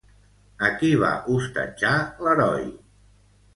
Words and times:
A 0.69 0.71
qui 0.79 0.89
va 1.03 1.11
hostatjar 1.35 1.93
l'heroi? 2.25 2.69